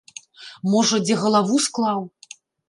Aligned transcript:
Можа, 0.75 0.99
дзе 1.09 1.17
галаву 1.25 1.61
склаў! 1.67 1.99